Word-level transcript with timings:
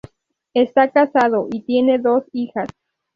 Está 0.55 0.89
casado 0.89 1.47
y 1.51 1.61
tiene 1.61 1.99
dos 1.99 2.23
hijas 2.33 2.67